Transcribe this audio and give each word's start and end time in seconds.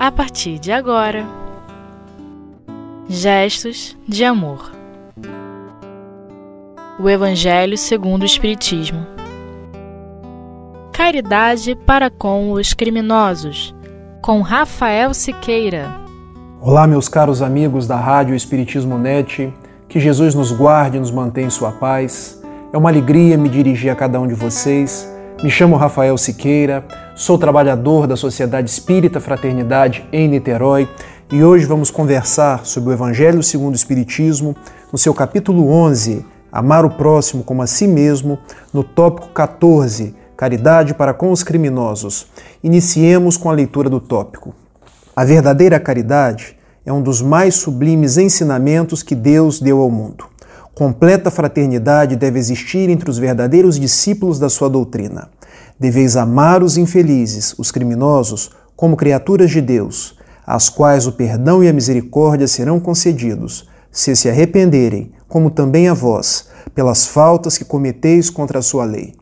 a 0.00 0.10
partir 0.10 0.58
de 0.58 0.72
agora. 0.72 1.26
Gestos 3.06 3.94
de 4.08 4.24
amor. 4.24 4.72
O 6.98 7.06
Evangelho 7.06 7.76
segundo 7.76 8.22
o 8.22 8.24
Espiritismo. 8.24 9.06
Caridade 10.90 11.76
para 11.84 12.08
com 12.08 12.52
os 12.52 12.72
criminosos, 12.72 13.74
com 14.22 14.40
Rafael 14.40 15.12
Siqueira. 15.12 15.94
Olá, 16.62 16.86
meus 16.86 17.06
caros 17.06 17.42
amigos 17.42 17.86
da 17.86 17.96
Rádio 17.96 18.34
Espiritismo 18.34 18.96
Net, 18.96 19.52
que 19.86 20.00
Jesus 20.00 20.34
nos 20.34 20.50
guarde 20.50 20.96
e 20.96 21.00
nos 21.00 21.10
mantenha 21.10 21.48
em 21.48 21.50
sua 21.50 21.72
paz. 21.72 22.42
É 22.72 22.78
uma 22.78 22.88
alegria 22.88 23.36
me 23.36 23.50
dirigir 23.50 23.90
a 23.90 23.94
cada 23.94 24.18
um 24.18 24.26
de 24.26 24.34
vocês. 24.34 25.06
Me 25.42 25.50
chamo 25.50 25.76
Rafael 25.76 26.16
Siqueira, 26.16 26.86
sou 27.20 27.36
trabalhador 27.36 28.06
da 28.06 28.16
Sociedade 28.16 28.70
Espírita 28.70 29.20
Fraternidade 29.20 30.08
em 30.10 30.26
Niterói 30.26 30.88
e 31.30 31.44
hoje 31.44 31.66
vamos 31.66 31.90
conversar 31.90 32.64
sobre 32.64 32.88
o 32.88 32.92
Evangelho 32.94 33.42
segundo 33.42 33.74
o 33.74 33.76
Espiritismo, 33.76 34.56
no 34.90 34.96
seu 34.96 35.12
capítulo 35.12 35.68
11, 35.68 36.24
Amar 36.50 36.82
o 36.82 36.88
próximo 36.88 37.44
como 37.44 37.60
a 37.60 37.66
si 37.66 37.86
mesmo, 37.86 38.38
no 38.72 38.82
tópico 38.82 39.28
14, 39.34 40.14
Caridade 40.34 40.94
para 40.94 41.12
com 41.12 41.30
os 41.30 41.42
criminosos. 41.42 42.26
Iniciemos 42.64 43.36
com 43.36 43.50
a 43.50 43.52
leitura 43.52 43.90
do 43.90 44.00
tópico. 44.00 44.54
A 45.14 45.22
verdadeira 45.22 45.78
caridade 45.78 46.56
é 46.86 46.92
um 46.92 47.02
dos 47.02 47.20
mais 47.20 47.54
sublimes 47.54 48.16
ensinamentos 48.16 49.02
que 49.02 49.14
Deus 49.14 49.60
deu 49.60 49.82
ao 49.82 49.90
mundo. 49.90 50.24
Completa 50.74 51.30
fraternidade 51.30 52.16
deve 52.16 52.38
existir 52.38 52.88
entre 52.88 53.10
os 53.10 53.18
verdadeiros 53.18 53.78
discípulos 53.78 54.38
da 54.38 54.48
sua 54.48 54.70
doutrina. 54.70 55.28
Deveis 55.80 56.14
amar 56.14 56.62
os 56.62 56.76
infelizes, 56.76 57.54
os 57.56 57.70
criminosos, 57.70 58.50
como 58.76 58.98
criaturas 58.98 59.50
de 59.50 59.62
Deus, 59.62 60.14
às 60.46 60.68
quais 60.68 61.06
o 61.06 61.12
perdão 61.12 61.64
e 61.64 61.68
a 61.68 61.72
misericórdia 61.72 62.46
serão 62.46 62.78
concedidos, 62.78 63.66
se 63.90 64.14
se 64.14 64.28
arrependerem, 64.28 65.10
como 65.26 65.50
também 65.50 65.88
a 65.88 65.94
vós, 65.94 66.48
pelas 66.74 67.06
faltas 67.06 67.56
que 67.56 67.64
cometeis 67.64 68.28
contra 68.28 68.58
a 68.58 68.62
sua 68.62 68.84
lei. 68.84 69.14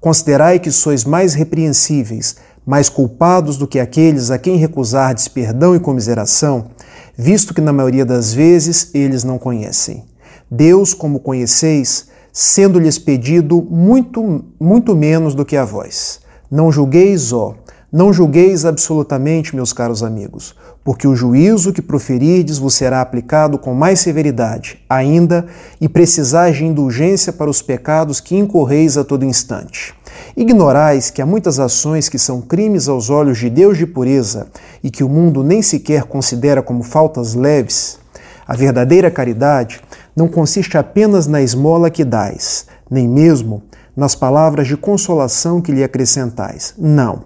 Considerai 0.00 0.58
que 0.58 0.70
sois 0.70 1.04
mais 1.04 1.34
repreensíveis, 1.34 2.36
mais 2.64 2.88
culpados 2.88 3.58
do 3.58 3.66
que 3.66 3.78
aqueles 3.78 4.30
a 4.30 4.38
quem 4.38 4.56
recusardes 4.56 5.28
perdão 5.28 5.76
e 5.76 5.80
comiseração, 5.80 6.70
visto 7.18 7.52
que 7.52 7.60
na 7.60 7.72
maioria 7.72 8.06
das 8.06 8.32
vezes 8.32 8.90
eles 8.94 9.24
não 9.24 9.38
conhecem. 9.38 10.04
Deus, 10.50 10.94
como 10.94 11.20
conheceis, 11.20 12.07
sendo-lhes 12.32 12.98
pedido 12.98 13.60
muito, 13.62 14.44
muito 14.60 14.94
menos 14.94 15.34
do 15.34 15.44
que 15.44 15.56
a 15.56 15.64
vós. 15.64 16.20
Não 16.50 16.72
julgueis, 16.72 17.32
ó, 17.32 17.54
não 17.90 18.12
julgueis 18.12 18.66
absolutamente, 18.66 19.56
meus 19.56 19.72
caros 19.72 20.02
amigos, 20.02 20.54
porque 20.84 21.08
o 21.08 21.16
juízo 21.16 21.72
que 21.72 21.80
proferirdes 21.80 22.58
vos 22.58 22.74
será 22.74 23.00
aplicado 23.00 23.58
com 23.58 23.72
mais 23.72 24.00
severidade, 24.00 24.78
ainda, 24.90 25.46
e 25.80 25.88
precisais 25.88 26.56
de 26.58 26.66
indulgência 26.66 27.32
para 27.32 27.48
os 27.48 27.62
pecados 27.62 28.20
que 28.20 28.36
incorreis 28.36 28.98
a 28.98 29.04
todo 29.04 29.24
instante. 29.24 29.94
Ignorais 30.36 31.10
que 31.10 31.22
há 31.22 31.26
muitas 31.26 31.58
ações 31.58 32.10
que 32.10 32.18
são 32.18 32.42
crimes 32.42 32.88
aos 32.88 33.08
olhos 33.08 33.38
de 33.38 33.48
Deus 33.48 33.78
de 33.78 33.86
pureza 33.86 34.48
e 34.84 34.90
que 34.90 35.02
o 35.02 35.08
mundo 35.08 35.42
nem 35.42 35.62
sequer 35.62 36.04
considera 36.04 36.62
como 36.62 36.82
faltas 36.82 37.34
leves? 37.34 37.98
A 38.46 38.54
verdadeira 38.54 39.10
caridade 39.10 39.80
não 40.18 40.26
consiste 40.26 40.76
apenas 40.76 41.28
na 41.28 41.40
esmola 41.40 41.88
que 41.88 42.04
dais, 42.04 42.66
nem 42.90 43.06
mesmo 43.06 43.62
nas 43.96 44.16
palavras 44.16 44.66
de 44.66 44.76
consolação 44.76 45.60
que 45.60 45.70
lhe 45.70 45.84
acrescentais. 45.84 46.74
Não. 46.76 47.22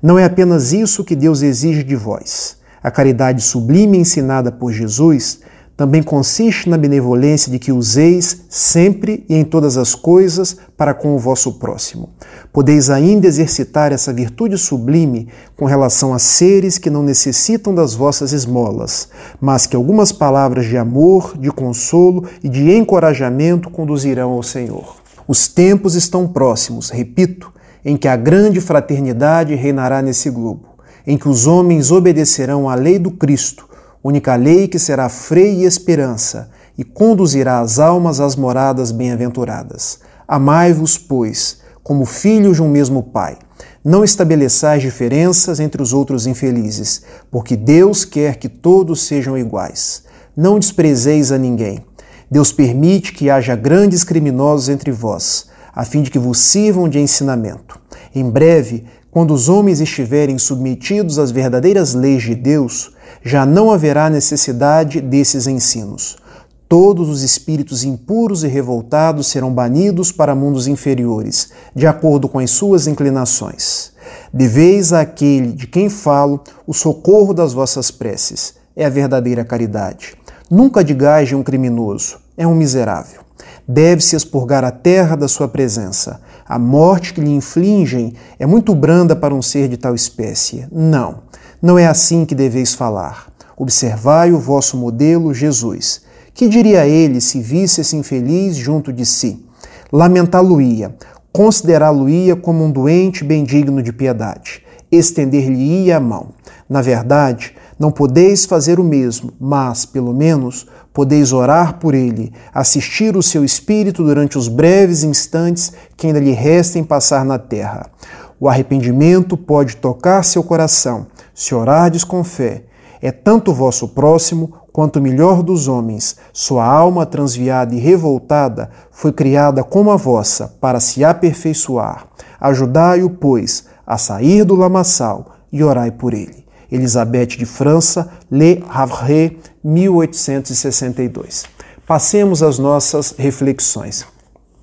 Não 0.00 0.16
é 0.16 0.24
apenas 0.24 0.72
isso 0.72 1.02
que 1.02 1.16
Deus 1.16 1.42
exige 1.42 1.82
de 1.82 1.96
vós. 1.96 2.58
A 2.80 2.92
caridade 2.92 3.42
sublime 3.42 3.98
ensinada 3.98 4.52
por 4.52 4.72
Jesus 4.72 5.40
também 5.76 6.00
consiste 6.00 6.68
na 6.68 6.78
benevolência 6.78 7.50
de 7.50 7.58
que 7.58 7.72
useis 7.72 8.42
sempre 8.48 9.26
e 9.28 9.34
em 9.34 9.44
todas 9.44 9.76
as 9.76 9.96
coisas 9.96 10.56
para 10.76 10.94
com 10.94 11.16
o 11.16 11.18
vosso 11.18 11.54
próximo. 11.54 12.10
Podeis 12.52 12.90
ainda 12.90 13.26
exercitar 13.26 13.92
essa 13.92 14.12
virtude 14.12 14.56
sublime 14.56 15.28
com 15.56 15.64
relação 15.64 16.14
a 16.14 16.18
seres 16.18 16.78
que 16.78 16.90
não 16.90 17.02
necessitam 17.02 17.74
das 17.74 17.94
vossas 17.94 18.32
esmolas, 18.32 19.08
mas 19.40 19.66
que 19.66 19.76
algumas 19.76 20.12
palavras 20.12 20.66
de 20.66 20.76
amor, 20.76 21.36
de 21.38 21.50
consolo 21.50 22.24
e 22.42 22.48
de 22.48 22.70
encorajamento 22.70 23.70
conduzirão 23.70 24.30
ao 24.30 24.42
Senhor. 24.42 24.96
Os 25.26 25.46
tempos 25.46 25.94
estão 25.94 26.26
próximos, 26.26 26.90
repito, 26.90 27.52
em 27.84 27.96
que 27.96 28.08
a 28.08 28.16
grande 28.16 28.60
fraternidade 28.60 29.54
reinará 29.54 30.00
nesse 30.00 30.30
globo, 30.30 30.68
em 31.06 31.16
que 31.16 31.28
os 31.28 31.46
homens 31.46 31.90
obedecerão 31.90 32.68
à 32.68 32.74
lei 32.74 32.98
do 32.98 33.10
Cristo 33.10 33.68
única 34.02 34.36
lei 34.36 34.68
que 34.68 34.78
será 34.78 35.08
freio 35.08 35.60
e 35.60 35.64
esperança, 35.64 36.50
e 36.76 36.84
conduzirá 36.84 37.60
as 37.60 37.78
almas 37.78 38.20
às 38.20 38.36
moradas 38.36 38.92
bem-aventuradas. 38.92 39.98
Amai-vos, 40.26 40.96
pois, 40.96 41.58
como 41.88 42.04
filhos 42.04 42.56
de 42.56 42.62
um 42.62 42.68
mesmo 42.68 43.02
Pai. 43.02 43.38
Não 43.82 44.04
estabeleçais 44.04 44.82
diferenças 44.82 45.58
entre 45.58 45.80
os 45.80 45.94
outros 45.94 46.26
infelizes, 46.26 47.00
porque 47.30 47.56
Deus 47.56 48.04
quer 48.04 48.36
que 48.36 48.46
todos 48.46 49.04
sejam 49.04 49.38
iguais. 49.38 50.02
Não 50.36 50.58
desprezeis 50.58 51.32
a 51.32 51.38
ninguém. 51.38 51.82
Deus 52.30 52.52
permite 52.52 53.14
que 53.14 53.30
haja 53.30 53.56
grandes 53.56 54.04
criminosos 54.04 54.68
entre 54.68 54.92
vós, 54.92 55.46
a 55.74 55.82
fim 55.82 56.02
de 56.02 56.10
que 56.10 56.18
vos 56.18 56.40
sirvam 56.40 56.90
de 56.90 56.98
ensinamento. 56.98 57.80
Em 58.14 58.28
breve, 58.28 58.84
quando 59.10 59.32
os 59.32 59.48
homens 59.48 59.80
estiverem 59.80 60.36
submetidos 60.36 61.18
às 61.18 61.30
verdadeiras 61.30 61.94
leis 61.94 62.22
de 62.22 62.34
Deus, 62.34 62.92
já 63.24 63.46
não 63.46 63.70
haverá 63.70 64.10
necessidade 64.10 65.00
desses 65.00 65.46
ensinos. 65.46 66.18
Todos 66.68 67.08
os 67.08 67.22
espíritos 67.22 67.82
impuros 67.82 68.44
e 68.44 68.46
revoltados 68.46 69.28
serão 69.28 69.50
banidos 69.50 70.12
para 70.12 70.34
mundos 70.34 70.66
inferiores, 70.66 71.50
de 71.74 71.86
acordo 71.86 72.28
com 72.28 72.38
as 72.38 72.50
suas 72.50 72.86
inclinações. 72.86 73.92
Deveis 74.30 74.92
àquele 74.92 75.52
de 75.52 75.66
quem 75.66 75.88
falo 75.88 76.44
o 76.66 76.74
socorro 76.74 77.32
das 77.32 77.54
vossas 77.54 77.90
preces. 77.90 78.52
É 78.76 78.84
a 78.84 78.90
verdadeira 78.90 79.46
caridade. 79.46 80.14
Nunca 80.50 80.84
digais 80.84 81.28
de 81.28 81.34
um 81.34 81.42
criminoso, 81.42 82.18
é 82.36 82.46
um 82.46 82.54
miserável. 82.54 83.22
Deve-se 83.66 84.14
expurgar 84.14 84.62
a 84.62 84.70
terra 84.70 85.16
da 85.16 85.26
sua 85.26 85.48
presença. 85.48 86.20
A 86.46 86.58
morte 86.58 87.14
que 87.14 87.20
lhe 87.22 87.30
infligem 87.30 88.12
é 88.38 88.44
muito 88.44 88.74
branda 88.74 89.16
para 89.16 89.34
um 89.34 89.40
ser 89.40 89.68
de 89.68 89.78
tal 89.78 89.94
espécie. 89.94 90.66
Não. 90.70 91.22
Não 91.62 91.78
é 91.78 91.86
assim 91.86 92.26
que 92.26 92.34
deveis 92.34 92.74
falar. 92.74 93.32
Observai 93.56 94.32
o 94.32 94.38
vosso 94.38 94.76
modelo, 94.76 95.32
Jesus. 95.32 96.06
Que 96.38 96.48
diria 96.48 96.86
ele 96.86 97.20
se 97.20 97.40
visse 97.40 97.80
esse 97.80 97.96
infeliz 97.96 98.54
junto 98.54 98.92
de 98.92 99.04
si? 99.04 99.44
Lamentá-lo-ia, 99.92 100.94
considerá-lo-ia 101.32 102.36
como 102.36 102.62
um 102.62 102.70
doente 102.70 103.24
bem 103.24 103.42
digno 103.42 103.82
de 103.82 103.92
piedade, 103.92 104.62
estender-lhe-ia 104.88 105.96
a 105.96 106.00
mão. 106.00 106.28
Na 106.70 106.80
verdade, 106.80 107.56
não 107.76 107.90
podeis 107.90 108.44
fazer 108.44 108.78
o 108.78 108.84
mesmo, 108.84 109.32
mas, 109.40 109.84
pelo 109.84 110.14
menos, 110.14 110.68
podeis 110.94 111.32
orar 111.32 111.80
por 111.80 111.92
ele, 111.92 112.32
assistir 112.54 113.16
o 113.16 113.22
seu 113.22 113.44
espírito 113.44 114.04
durante 114.04 114.38
os 114.38 114.46
breves 114.46 115.02
instantes 115.02 115.72
que 115.96 116.06
ainda 116.06 116.20
lhe 116.20 116.30
restem 116.30 116.84
passar 116.84 117.24
na 117.24 117.40
terra. 117.40 117.90
O 118.38 118.48
arrependimento 118.48 119.36
pode 119.36 119.78
tocar 119.78 120.22
seu 120.22 120.44
coração 120.44 121.08
se 121.34 121.52
orardes 121.52 122.04
com 122.04 122.22
fé, 122.22 122.62
é 123.00 123.10
tanto 123.10 123.52
vosso 123.52 123.88
próximo 123.88 124.52
quanto 124.72 124.98
o 124.98 125.02
melhor 125.02 125.42
dos 125.42 125.68
homens. 125.68 126.16
Sua 126.32 126.64
alma 126.64 127.06
transviada 127.06 127.74
e 127.74 127.78
revoltada 127.78 128.70
foi 128.90 129.12
criada 129.12 129.62
como 129.64 129.90
a 129.90 129.96
vossa, 129.96 130.54
para 130.60 130.80
se 130.80 131.04
aperfeiçoar. 131.04 132.06
Ajudai-o, 132.40 133.10
pois, 133.10 133.66
a 133.86 133.98
sair 133.98 134.44
do 134.44 134.54
lamaçal 134.54 135.36
e 135.52 135.62
orai 135.62 135.90
por 135.90 136.14
ele. 136.14 136.46
Elizabeth 136.70 137.26
de 137.26 137.46
França, 137.46 138.10
Le 138.30 138.62
Havre, 138.68 139.38
1862. 139.64 141.44
Passemos 141.86 142.42
às 142.42 142.58
nossas 142.58 143.14
reflexões. 143.16 144.06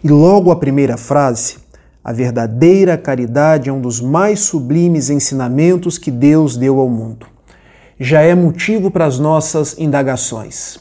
E 0.03 0.09
logo 0.09 0.51
a 0.51 0.55
primeira 0.55 0.97
frase 0.97 1.65
a 2.05 2.13
verdadeira 2.13 2.99
caridade 2.99 3.67
é 3.67 3.73
um 3.73 3.81
dos 3.81 3.99
mais 3.99 4.41
sublimes 4.41 5.09
ensinamentos 5.09 5.97
que 5.97 6.11
Deus 6.11 6.55
deu 6.55 6.79
ao 6.79 6.87
mundo. 6.87 7.25
Já 7.97 8.21
é 8.21 8.35
motivo 8.35 8.91
para 8.91 9.05
as 9.05 9.17
nossas 9.17 9.79
indagações. 9.79 10.77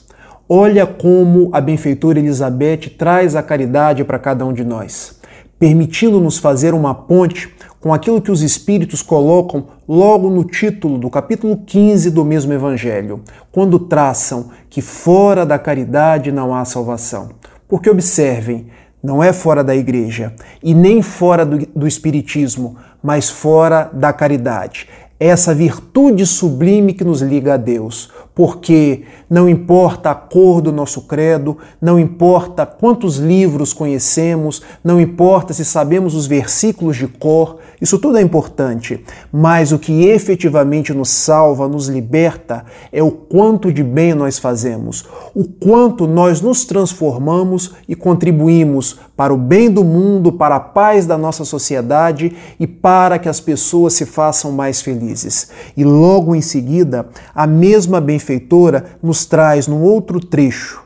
Olha 0.48 0.84
como 0.84 1.48
a 1.52 1.60
benfeitora 1.60 2.18
Elizabeth 2.18 2.90
traz 2.98 3.36
a 3.36 3.42
caridade 3.42 4.02
para 4.02 4.18
cada 4.18 4.44
um 4.44 4.52
de 4.52 4.64
nós, 4.64 5.20
permitindo-nos 5.56 6.38
fazer 6.38 6.74
uma 6.74 6.92
ponte 6.92 7.54
com 7.80 7.94
aquilo 7.94 8.20
que 8.20 8.32
os 8.32 8.42
Espíritos 8.42 9.00
colocam 9.00 9.68
logo 9.86 10.28
no 10.28 10.42
título 10.42 10.98
do 10.98 11.08
capítulo 11.08 11.58
15 11.64 12.10
do 12.10 12.24
mesmo 12.24 12.52
Evangelho, 12.52 13.22
quando 13.52 13.78
traçam 13.78 14.50
que 14.68 14.82
fora 14.82 15.46
da 15.46 15.56
caridade 15.56 16.32
não 16.32 16.52
há 16.52 16.64
salvação. 16.64 17.28
Porque 17.68 17.88
observem, 17.88 18.66
não 19.00 19.22
é 19.22 19.32
fora 19.32 19.62
da 19.62 19.76
igreja 19.76 20.34
e 20.62 20.74
nem 20.74 21.00
fora 21.00 21.46
do, 21.46 21.58
do 21.76 21.86
espiritismo, 21.86 22.76
mas 23.00 23.30
fora 23.30 23.88
da 23.92 24.12
caridade. 24.12 24.88
É 25.18 25.28
essa 25.28 25.54
virtude 25.54 26.26
sublime 26.26 26.92
que 26.92 27.04
nos 27.04 27.22
liga 27.22 27.54
a 27.54 27.56
Deus, 27.56 28.10
porque 28.34 29.04
não 29.30 29.48
importa 29.48 30.10
a 30.10 30.14
cor 30.14 30.60
do 30.60 30.72
nosso 30.72 31.02
credo, 31.02 31.56
não 31.80 31.98
importa 31.98 32.66
quantos 32.66 33.18
livros 33.18 33.72
conhecemos, 33.72 34.60
não 34.82 35.00
importa 35.00 35.54
se 35.54 35.64
sabemos 35.64 36.14
os 36.14 36.26
versículos 36.26 36.96
de 36.96 37.06
cor, 37.06 37.58
isso 37.80 37.98
tudo 37.98 38.18
é 38.18 38.22
importante, 38.22 39.02
mas 39.32 39.72
o 39.72 39.78
que 39.78 40.06
efetivamente 40.06 40.92
nos 40.92 41.10
salva, 41.10 41.68
nos 41.68 41.88
liberta, 41.88 42.64
é 42.92 43.02
o 43.02 43.10
quanto 43.10 43.72
de 43.72 43.82
bem 43.82 44.14
nós 44.14 44.38
fazemos, 44.38 45.04
o 45.34 45.44
quanto 45.44 46.06
nós 46.06 46.40
nos 46.40 46.64
transformamos 46.64 47.72
e 47.88 47.94
contribuímos 47.94 48.98
para 49.16 49.34
o 49.34 49.36
bem 49.36 49.70
do 49.70 49.84
mundo, 49.84 50.32
para 50.32 50.56
a 50.56 50.60
paz 50.60 51.06
da 51.06 51.18
nossa 51.18 51.44
sociedade 51.44 52.34
e 52.58 52.66
para 52.66 53.18
que 53.18 53.28
as 53.28 53.40
pessoas 53.40 53.94
se 53.94 54.06
façam 54.06 54.52
mais 54.52 54.80
felizes. 54.80 55.50
E 55.76 55.84
logo 55.84 56.34
em 56.34 56.40
seguida, 56.40 57.08
a 57.34 57.46
mesma 57.46 58.00
benfeitora 58.00 58.84
nos 59.02 59.26
traz 59.26 59.66
num 59.66 59.82
outro 59.82 60.20
trecho: 60.20 60.82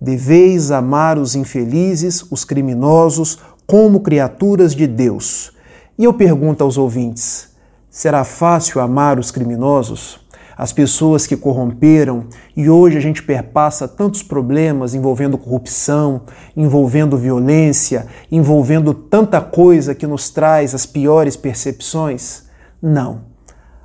Deveis 0.00 0.70
amar 0.70 1.18
os 1.18 1.34
infelizes, 1.34 2.24
os 2.30 2.44
criminosos, 2.44 3.38
como 3.66 4.00
criaturas 4.00 4.74
de 4.74 4.86
Deus. 4.86 5.52
E 5.98 6.04
eu 6.04 6.14
pergunto 6.14 6.62
aos 6.62 6.78
ouvintes: 6.78 7.50
será 7.90 8.22
fácil 8.24 8.80
amar 8.80 9.18
os 9.18 9.30
criminosos? 9.30 10.20
as 10.58 10.72
pessoas 10.72 11.24
que 11.24 11.36
corromperam, 11.36 12.26
e 12.56 12.68
hoje 12.68 12.98
a 12.98 13.00
gente 13.00 13.22
perpassa 13.22 13.86
tantos 13.86 14.24
problemas 14.24 14.92
envolvendo 14.92 15.38
corrupção, 15.38 16.22
envolvendo 16.56 17.16
violência, 17.16 18.08
envolvendo 18.28 18.92
tanta 18.92 19.40
coisa 19.40 19.94
que 19.94 20.04
nos 20.04 20.30
traz 20.30 20.74
as 20.74 20.84
piores 20.84 21.36
percepções? 21.36 22.42
Não. 22.82 23.20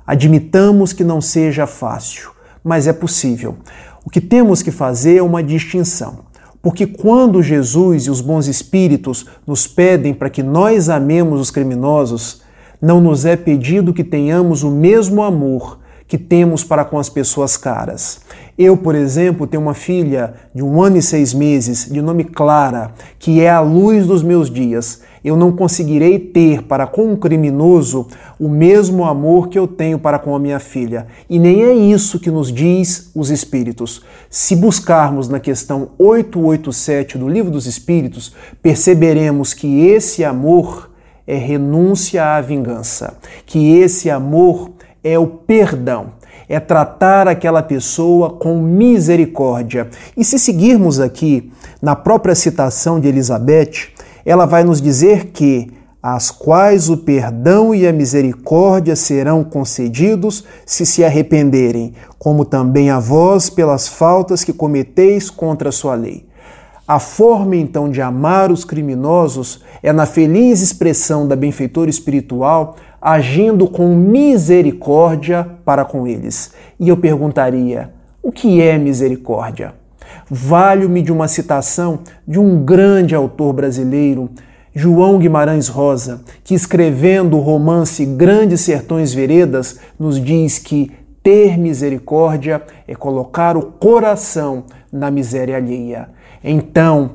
Admitamos 0.04 0.92
que 0.92 1.04
não 1.04 1.20
seja 1.20 1.64
fácil, 1.64 2.32
mas 2.64 2.88
é 2.88 2.92
possível. 2.92 3.54
O 4.04 4.10
que 4.10 4.20
temos 4.20 4.60
que 4.60 4.72
fazer 4.72 5.18
é 5.18 5.22
uma 5.22 5.44
distinção. 5.44 6.24
Porque 6.64 6.86
quando 6.86 7.42
Jesus 7.42 8.06
e 8.06 8.10
os 8.10 8.22
bons 8.22 8.46
espíritos 8.46 9.26
nos 9.46 9.66
pedem 9.66 10.14
para 10.14 10.30
que 10.30 10.42
nós 10.42 10.88
amemos 10.88 11.38
os 11.38 11.50
criminosos, 11.50 12.40
não 12.80 13.02
nos 13.02 13.26
é 13.26 13.36
pedido 13.36 13.92
que 13.92 14.02
tenhamos 14.02 14.62
o 14.62 14.70
mesmo 14.70 15.22
amor 15.22 15.78
que 16.08 16.16
temos 16.16 16.64
para 16.64 16.82
com 16.82 16.98
as 16.98 17.10
pessoas 17.10 17.58
caras. 17.58 18.22
Eu, 18.56 18.78
por 18.78 18.94
exemplo, 18.94 19.46
tenho 19.46 19.62
uma 19.62 19.74
filha 19.74 20.32
de 20.54 20.62
um 20.62 20.82
ano 20.82 20.96
e 20.96 21.02
seis 21.02 21.34
meses, 21.34 21.84
de 21.84 22.00
nome 22.00 22.24
Clara, 22.24 22.92
que 23.18 23.42
é 23.42 23.50
a 23.50 23.60
luz 23.60 24.06
dos 24.06 24.22
meus 24.22 24.50
dias. 24.50 25.02
Eu 25.24 25.38
não 25.38 25.52
conseguirei 25.52 26.18
ter 26.18 26.62
para 26.64 26.86
com 26.86 27.12
um 27.12 27.16
criminoso 27.16 28.06
o 28.38 28.46
mesmo 28.46 29.04
amor 29.04 29.48
que 29.48 29.58
eu 29.58 29.66
tenho 29.66 29.98
para 29.98 30.18
com 30.18 30.36
a 30.36 30.38
minha 30.38 30.60
filha. 30.60 31.06
E 31.30 31.38
nem 31.38 31.62
é 31.62 31.72
isso 31.72 32.20
que 32.20 32.30
nos 32.30 32.52
diz 32.52 33.10
os 33.14 33.30
Espíritos. 33.30 34.02
Se 34.28 34.54
buscarmos 34.54 35.26
na 35.26 35.40
questão 35.40 35.92
887 35.98 37.16
do 37.16 37.26
Livro 37.26 37.50
dos 37.50 37.64
Espíritos, 37.64 38.34
perceberemos 38.62 39.54
que 39.54 39.86
esse 39.86 40.22
amor 40.22 40.90
é 41.26 41.36
renúncia 41.36 42.36
à 42.36 42.40
vingança, 42.42 43.16
que 43.46 43.78
esse 43.78 44.10
amor 44.10 44.72
é 45.02 45.18
o 45.18 45.26
perdão, 45.26 46.08
é 46.46 46.60
tratar 46.60 47.26
aquela 47.28 47.62
pessoa 47.62 48.30
com 48.30 48.60
misericórdia. 48.60 49.88
E 50.14 50.22
se 50.22 50.38
seguirmos 50.38 51.00
aqui 51.00 51.50
na 51.80 51.96
própria 51.96 52.34
citação 52.34 53.00
de 53.00 53.08
Elizabeth, 53.08 53.94
ela 54.24 54.46
vai 54.46 54.64
nos 54.64 54.80
dizer 54.80 55.26
que 55.26 55.72
as 56.02 56.30
quais 56.30 56.90
o 56.90 56.98
perdão 56.98 57.74
e 57.74 57.86
a 57.86 57.92
misericórdia 57.92 58.94
serão 58.94 59.42
concedidos 59.42 60.44
se 60.66 60.84
se 60.84 61.02
arrependerem, 61.02 61.94
como 62.18 62.44
também 62.44 62.90
a 62.90 63.00
vós 63.00 63.48
pelas 63.48 63.88
faltas 63.88 64.44
que 64.44 64.52
cometeis 64.52 65.30
contra 65.30 65.70
a 65.70 65.72
sua 65.72 65.94
lei. 65.94 66.26
A 66.86 66.98
forma 66.98 67.56
então 67.56 67.90
de 67.90 68.02
amar 68.02 68.52
os 68.52 68.62
criminosos 68.62 69.64
é 69.82 69.90
na 69.94 70.04
feliz 70.04 70.60
expressão 70.60 71.26
da 71.26 71.34
benfeitora 71.34 71.88
espiritual 71.88 72.76
agindo 73.00 73.68
com 73.68 73.94
misericórdia 73.94 75.46
para 75.64 75.84
com 75.84 76.06
eles. 76.06 76.52
E 76.78 76.88
eu 76.88 76.96
perguntaria: 76.98 77.92
o 78.22 78.30
que 78.30 78.60
é 78.60 78.76
misericórdia? 78.76 79.74
Valho-me 80.30 81.02
de 81.02 81.12
uma 81.12 81.28
citação 81.28 82.00
de 82.26 82.38
um 82.38 82.64
grande 82.64 83.14
autor 83.14 83.52
brasileiro, 83.52 84.30
João 84.74 85.18
Guimarães 85.18 85.68
Rosa, 85.68 86.22
que 86.42 86.54
escrevendo 86.54 87.36
o 87.36 87.40
romance 87.40 88.04
Grandes 88.04 88.62
Sertões 88.62 89.14
Veredas, 89.14 89.78
nos 89.98 90.20
diz 90.20 90.58
que 90.58 90.90
ter 91.22 91.56
misericórdia 91.56 92.62
é 92.86 92.94
colocar 92.94 93.56
o 93.56 93.62
coração 93.62 94.64
na 94.92 95.10
miséria 95.10 95.56
alheia. 95.56 96.08
Então, 96.42 97.12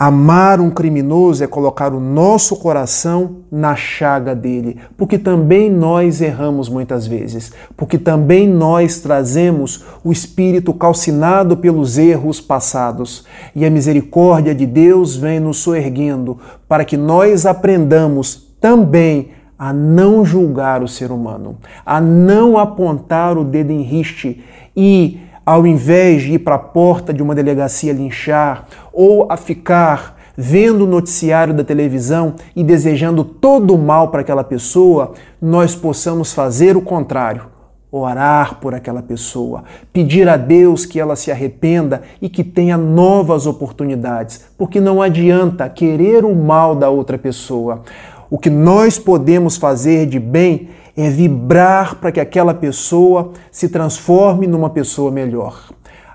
Amar 0.00 0.60
um 0.60 0.70
criminoso 0.70 1.42
é 1.42 1.48
colocar 1.48 1.92
o 1.92 1.98
nosso 1.98 2.54
coração 2.54 3.38
na 3.50 3.74
chaga 3.74 4.32
dele, 4.32 4.76
porque 4.96 5.18
também 5.18 5.68
nós 5.68 6.20
erramos 6.20 6.68
muitas 6.68 7.04
vezes, 7.04 7.50
porque 7.76 7.98
também 7.98 8.46
nós 8.46 9.00
trazemos 9.00 9.84
o 10.04 10.12
espírito 10.12 10.72
calcinado 10.72 11.56
pelos 11.56 11.98
erros 11.98 12.40
passados, 12.40 13.24
e 13.56 13.66
a 13.66 13.70
misericórdia 13.70 14.54
de 14.54 14.66
Deus 14.66 15.16
vem 15.16 15.40
nos 15.40 15.56
soerguendo 15.56 16.38
para 16.68 16.84
que 16.84 16.96
nós 16.96 17.44
aprendamos 17.44 18.36
também 18.60 19.30
a 19.58 19.72
não 19.72 20.24
julgar 20.24 20.80
o 20.80 20.86
ser 20.86 21.10
humano, 21.10 21.58
a 21.84 22.00
não 22.00 22.56
apontar 22.56 23.36
o 23.36 23.42
dedo 23.42 23.72
em 23.72 23.82
riste 23.82 24.44
e 24.76 25.18
ao 25.48 25.66
invés 25.66 26.24
de 26.24 26.34
ir 26.34 26.40
para 26.40 26.56
a 26.56 26.58
porta 26.58 27.10
de 27.10 27.22
uma 27.22 27.34
delegacia 27.34 27.90
linchar 27.90 28.68
ou 28.92 29.26
a 29.32 29.36
ficar 29.38 30.18
vendo 30.36 30.84
o 30.84 30.86
noticiário 30.86 31.54
da 31.54 31.64
televisão 31.64 32.34
e 32.54 32.62
desejando 32.62 33.24
todo 33.24 33.74
o 33.74 33.78
mal 33.78 34.08
para 34.08 34.20
aquela 34.20 34.44
pessoa, 34.44 35.14
nós 35.40 35.74
possamos 35.74 36.34
fazer 36.34 36.76
o 36.76 36.82
contrário. 36.82 37.46
Orar 37.90 38.56
por 38.56 38.74
aquela 38.74 39.00
pessoa, 39.00 39.64
pedir 39.90 40.28
a 40.28 40.36
Deus 40.36 40.84
que 40.84 41.00
ela 41.00 41.16
se 41.16 41.32
arrependa 41.32 42.02
e 42.20 42.28
que 42.28 42.44
tenha 42.44 42.76
novas 42.76 43.46
oportunidades, 43.46 44.44
porque 44.58 44.78
não 44.78 45.00
adianta 45.00 45.66
querer 45.70 46.26
o 46.26 46.34
mal 46.34 46.74
da 46.74 46.90
outra 46.90 47.16
pessoa. 47.16 47.84
O 48.28 48.36
que 48.36 48.50
nós 48.50 48.98
podemos 48.98 49.56
fazer 49.56 50.04
de 50.04 50.20
bem 50.20 50.68
é 50.98 51.08
vibrar 51.08 51.94
para 51.94 52.10
que 52.10 52.18
aquela 52.18 52.52
pessoa 52.52 53.30
se 53.52 53.68
transforme 53.68 54.48
numa 54.48 54.68
pessoa 54.68 55.12
melhor. 55.12 55.70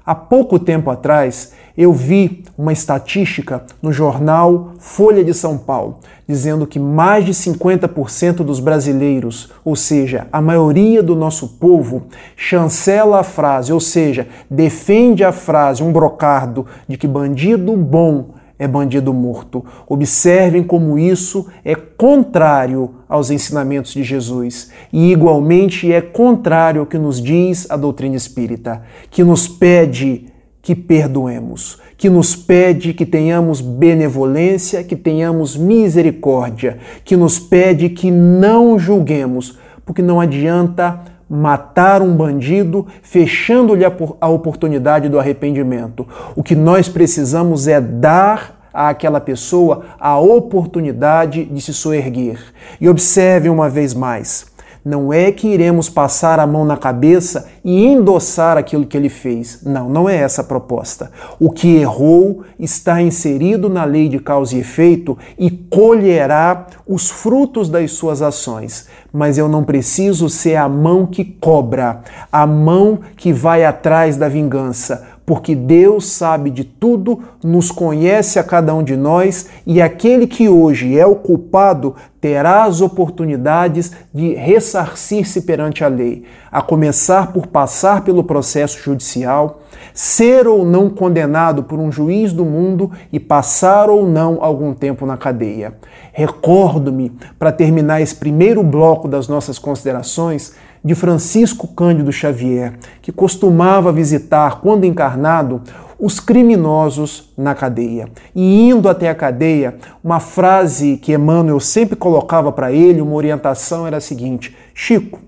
Há 0.05 0.13
pouco 0.13 0.59
tempo 0.59 0.91
atrás, 0.91 1.53
eu 1.77 1.93
vi 1.93 2.43
uma 2.57 2.73
estatística 2.73 3.63
no 3.81 3.93
jornal 3.93 4.73
Folha 4.79 5.23
de 5.23 5.33
São 5.33 5.57
Paulo, 5.57 5.99
dizendo 6.27 6.67
que 6.67 6.77
mais 6.77 7.23
de 7.25 7.31
50% 7.31 8.43
dos 8.43 8.59
brasileiros, 8.59 9.49
ou 9.63 9.73
seja, 9.73 10.27
a 10.29 10.41
maioria 10.41 11.01
do 11.01 11.15
nosso 11.15 11.47
povo, 11.57 12.07
chancela 12.35 13.21
a 13.21 13.23
frase, 13.23 13.71
ou 13.71 13.79
seja, 13.79 14.27
defende 14.49 15.23
a 15.23 15.31
frase, 15.31 15.81
um 15.81 15.93
brocardo, 15.93 16.67
de 16.85 16.97
que 16.97 17.07
bandido 17.07 17.77
bom 17.77 18.42
é 18.57 18.67
bandido 18.67 19.13
morto. 19.13 19.63
Observem 19.87 20.63
como 20.63 20.97
isso 20.97 21.47
é 21.63 21.75
contrário 21.75 22.95
aos 23.07 23.29
ensinamentos 23.29 23.93
de 23.93 24.03
Jesus 24.03 24.71
e, 24.91 25.11
igualmente, 25.11 25.91
é 25.91 26.01
contrário 26.01 26.81
ao 26.81 26.87
que 26.87 26.97
nos 26.97 27.21
diz 27.21 27.69
a 27.69 27.77
doutrina 27.77 28.15
espírita, 28.15 28.83
que 29.09 29.23
nos 29.23 29.47
pede 29.47 30.27
que 30.61 30.75
perdoemos, 30.75 31.79
que 31.97 32.09
nos 32.09 32.35
pede 32.35 32.93
que 32.93 33.05
tenhamos 33.05 33.59
benevolência, 33.59 34.83
que 34.83 34.95
tenhamos 34.95 35.57
misericórdia, 35.57 36.77
que 37.03 37.17
nos 37.17 37.37
pede 37.37 37.89
que 37.89 38.09
não 38.09 38.79
julguemos, 38.79 39.57
porque 39.85 40.01
não 40.01 40.21
adianta 40.21 41.12
matar 41.33 42.01
um 42.01 42.15
bandido, 42.15 42.85
fechando-lhe 43.01 43.83
a 43.83 44.27
oportunidade 44.27 45.09
do 45.09 45.19
arrependimento. 45.19 46.07
O 46.35 46.43
que 46.43 46.55
nós 46.55 46.87
precisamos 46.87 47.67
é 47.67 47.81
dar 47.81 48.61
àquela 48.73 49.19
pessoa 49.19 49.85
a 49.99 50.17
oportunidade 50.19 51.45
de 51.45 51.61
se 51.61 51.73
soerguer. 51.73 52.39
E 52.79 52.87
observe 52.87 53.49
uma 53.49 53.69
vez 53.69 53.93
mais 53.93 54.52
não 54.83 55.13
é 55.13 55.31
que 55.31 55.47
iremos 55.47 55.89
passar 55.89 56.39
a 56.39 56.47
mão 56.47 56.65
na 56.65 56.75
cabeça 56.75 57.47
e 57.63 57.85
endossar 57.85 58.57
aquilo 58.57 58.85
que 58.85 58.97
ele 58.97 59.09
fez. 59.09 59.61
Não, 59.63 59.89
não 59.89 60.09
é 60.09 60.17
essa 60.17 60.41
a 60.41 60.43
proposta. 60.43 61.09
O 61.39 61.49
que 61.49 61.75
errou 61.75 62.43
está 62.59 63.01
inserido 63.01 63.69
na 63.69 63.85
lei 63.85 64.09
de 64.09 64.19
causa 64.19 64.55
e 64.55 64.59
efeito 64.59 65.17
e 65.39 65.49
colherá 65.49 66.67
os 66.85 67.09
frutos 67.09 67.69
das 67.69 67.91
suas 67.91 68.21
ações. 68.21 68.87
Mas 69.11 69.37
eu 69.37 69.47
não 69.47 69.63
preciso 69.63 70.29
ser 70.29 70.55
a 70.55 70.67
mão 70.67 71.05
que 71.05 71.23
cobra, 71.23 72.01
a 72.31 72.45
mão 72.45 72.99
que 73.15 73.31
vai 73.31 73.63
atrás 73.63 74.17
da 74.17 74.27
vingança, 74.27 75.12
porque 75.25 75.55
Deus 75.55 76.07
sabe 76.07 76.49
de 76.49 76.63
tudo, 76.63 77.19
nos 77.43 77.71
conhece 77.71 78.39
a 78.39 78.43
cada 78.43 78.73
um 78.73 78.83
de 78.83 78.97
nós 78.97 79.47
e 79.65 79.81
aquele 79.81 80.27
que 80.27 80.49
hoje 80.49 80.97
é 80.97 81.05
o 81.05 81.15
culpado 81.15 81.95
terá 82.19 82.63
as 82.63 82.81
oportunidades 82.81 83.91
de 84.13 84.33
ressarcir-se 84.33 85.41
perante 85.41 85.83
a 85.83 85.87
lei, 85.87 86.23
a 86.51 86.61
começar 86.61 87.33
por 87.33 87.47
passar 87.47 88.03
pelo 88.03 88.23
processo 88.23 88.79
judicial, 88.81 89.61
ser 89.93 90.47
ou 90.47 90.65
não 90.65 90.89
condenado 90.89 91.63
por 91.63 91.79
um 91.79 91.91
juiz 91.91 92.31
do 92.31 92.45
mundo 92.45 92.91
e 93.11 93.19
passar 93.19 93.89
ou 93.89 94.07
não 94.07 94.37
algum 94.41 94.73
tempo 94.73 95.05
na 95.05 95.17
cadeia. 95.17 95.75
Recordo-me, 96.13 97.11
para 97.37 97.51
terminar 97.51 98.01
esse 98.01 98.15
primeiro 98.15 98.63
bloco 98.63 99.07
das 99.07 99.27
nossas 99.27 99.59
considerações, 99.59 100.53
de 100.83 100.93
Francisco 100.95 101.67
Cândido 101.67 102.11
Xavier, 102.11 102.73
que 103.01 103.11
costumava 103.11 103.91
visitar, 103.91 104.59
quando 104.59 104.85
encarnado, 104.85 105.61
os 105.97 106.19
criminosos 106.19 107.31
na 107.37 107.55
cadeia. 107.55 108.09
E 108.35 108.69
indo 108.69 108.89
até 108.89 109.09
a 109.09 109.15
cadeia, 109.15 109.77
uma 110.03 110.19
frase 110.19 110.97
que 110.97 111.13
Emmanuel 111.13 111.61
sempre 111.61 111.95
colocava 111.95 112.51
para 112.51 112.73
ele, 112.73 112.99
uma 112.99 113.15
orientação 113.15 113.87
era 113.87 113.97
a 113.97 114.01
seguinte: 114.01 114.53
Chico, 114.73 115.21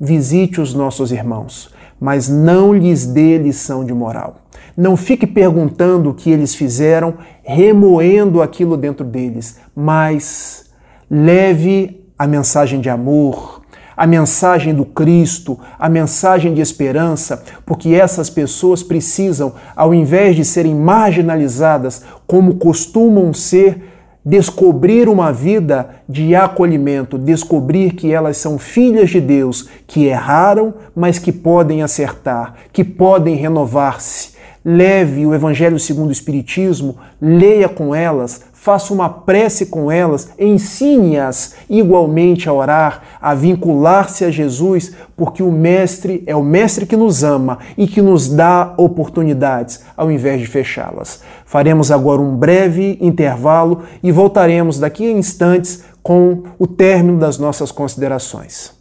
visite 0.00 0.60
os 0.60 0.74
nossos 0.74 1.12
irmãos, 1.12 1.72
mas 2.00 2.28
não 2.28 2.74
lhes 2.74 3.06
dê 3.06 3.38
lição 3.38 3.84
de 3.84 3.94
moral. 3.94 4.38
Não 4.76 4.96
fique 4.96 5.26
perguntando 5.26 6.10
o 6.10 6.14
que 6.14 6.30
eles 6.30 6.54
fizeram, 6.54 7.14
remoendo 7.44 8.42
aquilo 8.42 8.76
dentro 8.76 9.06
deles, 9.06 9.58
mas 9.74 10.66
leve 11.08 12.04
a 12.18 12.26
mensagem 12.26 12.80
de 12.80 12.90
amor, 12.90 13.55
a 13.96 14.06
mensagem 14.06 14.74
do 14.74 14.84
Cristo, 14.84 15.58
a 15.78 15.88
mensagem 15.88 16.52
de 16.52 16.60
esperança, 16.60 17.42
porque 17.64 17.90
essas 17.90 18.28
pessoas 18.28 18.82
precisam, 18.82 19.54
ao 19.74 19.94
invés 19.94 20.36
de 20.36 20.44
serem 20.44 20.74
marginalizadas 20.74 22.02
como 22.26 22.56
costumam 22.56 23.32
ser, 23.32 23.94
descobrir 24.24 25.08
uma 25.08 25.32
vida 25.32 25.88
de 26.08 26.34
acolhimento, 26.34 27.16
descobrir 27.16 27.92
que 27.92 28.12
elas 28.12 28.36
são 28.36 28.58
filhas 28.58 29.08
de 29.08 29.20
Deus, 29.20 29.68
que 29.86 30.06
erraram, 30.06 30.74
mas 30.96 31.20
que 31.20 31.30
podem 31.30 31.80
acertar, 31.80 32.54
que 32.72 32.82
podem 32.82 33.36
renovar-se. 33.36 34.34
Leve 34.64 35.24
o 35.24 35.32
Evangelho 35.32 35.78
segundo 35.78 36.08
o 36.08 36.12
Espiritismo, 36.12 36.96
leia 37.20 37.68
com 37.68 37.94
elas, 37.94 38.40
faça 38.52 38.92
uma 38.92 39.08
prece 39.08 39.66
com 39.66 39.92
elas, 39.92 40.30
ensine-as 40.36 41.54
igualmente 41.70 42.48
a 42.48 42.52
orar, 42.52 43.00
a 43.26 43.34
vincular-se 43.34 44.24
a 44.24 44.30
Jesus, 44.30 44.92
porque 45.16 45.42
o 45.42 45.50
Mestre 45.50 46.22
é 46.28 46.36
o 46.36 46.44
Mestre 46.44 46.86
que 46.86 46.96
nos 46.96 47.24
ama 47.24 47.58
e 47.76 47.88
que 47.88 48.00
nos 48.00 48.28
dá 48.28 48.72
oportunidades 48.76 49.84
ao 49.96 50.12
invés 50.12 50.40
de 50.40 50.46
fechá-las. 50.46 51.24
Faremos 51.44 51.90
agora 51.90 52.22
um 52.22 52.36
breve 52.36 52.96
intervalo 53.00 53.82
e 54.00 54.12
voltaremos 54.12 54.78
daqui 54.78 55.08
a 55.08 55.10
instantes 55.10 55.82
com 56.04 56.44
o 56.56 56.68
término 56.68 57.18
das 57.18 57.36
nossas 57.36 57.72
considerações. 57.72 58.72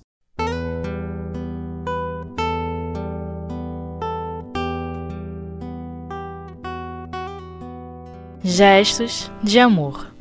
Gestos 8.44 9.32
de 9.42 9.58
amor. 9.58 10.14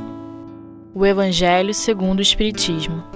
O 0.94 1.04
Evangelho 1.04 1.74
segundo 1.74 2.20
o 2.20 2.22
Espiritismo. 2.22 3.13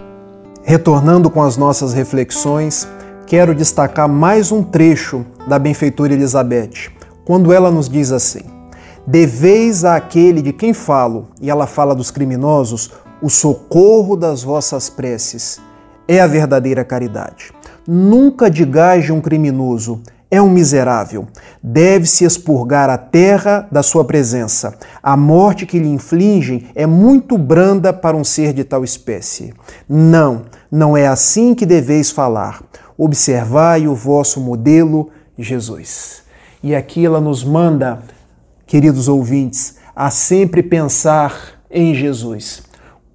Retornando 0.69 1.31
com 1.31 1.43
as 1.43 1.57
nossas 1.57 1.95
reflexões, 1.95 2.87
quero 3.27 3.55
destacar 3.55 4.07
mais 4.07 4.53
um 4.53 4.63
trecho 4.63 5.25
da 5.49 5.59
benfeitora 5.59 6.13
Elizabeth, 6.13 6.91
quando 7.25 7.55
ela 7.55 7.71
nos 7.71 7.89
diz 7.89 8.13
assim: 8.13 8.43
Deveis 9.07 9.83
àquele 9.83 10.43
de 10.43 10.53
quem 10.53 10.75
falo, 10.75 11.29
e 11.41 11.49
ela 11.49 11.67
fala 11.67 11.95
dos 11.95 12.11
criminosos, 12.11 12.91
o 13.23 13.31
socorro 13.31 14.15
das 14.15 14.43
vossas 14.43 14.91
preces. 14.91 15.59
É 16.07 16.21
a 16.21 16.27
verdadeira 16.27 16.85
caridade. 16.85 17.51
Nunca 17.87 18.51
digais 18.51 19.07
de 19.07 19.13
um 19.13 19.23
criminoso, 19.23 20.03
é 20.31 20.41
um 20.41 20.51
miserável. 20.51 21.27
Deve-se 21.63 22.25
expurgar 22.25 22.91
a 22.91 22.99
terra 22.99 23.67
da 23.73 23.83
sua 23.83 24.05
presença. 24.05 24.77
A 25.03 25.17
morte 25.17 25.65
que 25.65 25.79
lhe 25.79 25.89
infligem 25.89 26.67
é 26.75 26.87
muito 26.87 27.39
branda 27.39 27.93
para 27.93 28.17
um 28.17 28.25
ser 28.25 28.53
de 28.53 28.65
tal 28.65 28.85
espécie. 28.85 29.55
Não, 29.89 30.45
não 30.71 30.97
é 30.97 31.07
assim 31.07 31.55
que 31.55 31.65
deveis 31.65 32.11
falar. 32.11 32.63
Observai 32.97 33.87
o 33.89 33.95
vosso 33.95 34.41
modelo, 34.41 35.11
Jesus. 35.39 36.23
E 36.63 36.75
aqui 36.75 37.07
ela 37.07 37.21
nos 37.21 37.45
manda, 37.45 38.03
queridos 38.67 39.09
ouvintes, 39.09 39.77
a 39.95 40.11
sempre 40.11 40.63
pensar 40.63 41.61
em 41.71 41.95
Jesus. 41.95 42.63